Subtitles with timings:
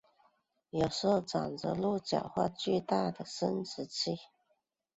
[0.71, 4.17] 有时会长着鹿角或巨大的生殖器。